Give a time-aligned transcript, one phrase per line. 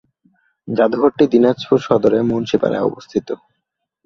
[0.67, 3.27] জাদুঘরটি দিনাজপুর সদরের মুন্সিপাড়ায় অবস্থিত।